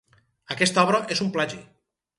Aquesta 0.55 0.87
obra 0.87 1.03
és 1.17 1.23
un 1.27 1.33
plagi. 1.37 1.65